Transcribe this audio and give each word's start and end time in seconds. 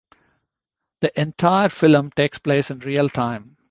The 1.01 1.21
entire 1.21 1.69
film 1.69 2.09
takes 2.09 2.39
place 2.39 2.71
in 2.71 2.79
real 2.79 3.07
time. 3.07 3.57